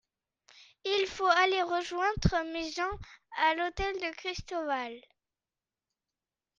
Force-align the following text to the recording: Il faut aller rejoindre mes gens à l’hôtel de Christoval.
Il 0.83 1.05
faut 1.05 1.27
aller 1.29 1.61
rejoindre 1.61 2.43
mes 2.53 2.71
gens 2.71 2.89
à 3.37 3.53
l’hôtel 3.53 3.93
de 3.97 4.15
Christoval. 4.15 4.95